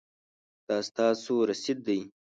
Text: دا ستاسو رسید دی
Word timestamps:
دا 0.67 0.77
ستاسو 0.89 1.33
رسید 1.49 1.77
دی 1.85 1.99